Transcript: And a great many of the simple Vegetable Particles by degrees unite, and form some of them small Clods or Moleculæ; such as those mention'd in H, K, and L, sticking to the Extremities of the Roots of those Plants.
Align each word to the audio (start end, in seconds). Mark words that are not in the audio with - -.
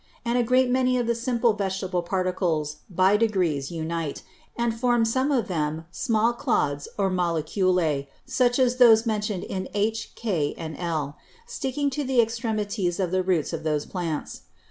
And 0.25 0.35
a 0.35 0.41
great 0.43 0.71
many 0.71 0.97
of 0.97 1.05
the 1.05 1.13
simple 1.13 1.53
Vegetable 1.53 2.01
Particles 2.01 2.77
by 2.89 3.17
degrees 3.17 3.69
unite, 3.69 4.23
and 4.57 4.73
form 4.73 5.05
some 5.05 5.31
of 5.31 5.47
them 5.47 5.85
small 5.91 6.33
Clods 6.33 6.87
or 6.97 7.11
Moleculæ; 7.11 8.07
such 8.25 8.57
as 8.57 8.77
those 8.77 9.05
mention'd 9.05 9.43
in 9.43 9.69
H, 9.75 10.13
K, 10.15 10.55
and 10.57 10.75
L, 10.75 11.17
sticking 11.45 11.91
to 11.91 12.03
the 12.03 12.19
Extremities 12.19 12.99
of 12.99 13.11
the 13.11 13.21
Roots 13.21 13.53
of 13.53 13.61
those 13.61 13.85
Plants. 13.85 14.41